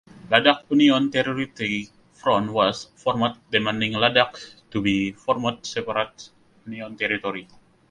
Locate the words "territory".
1.11-1.87, 6.97-7.47